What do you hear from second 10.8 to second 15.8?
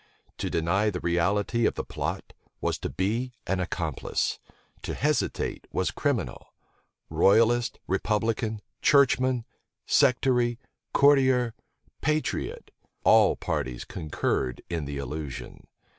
courtier, patriot; all parties concurred in the illusion.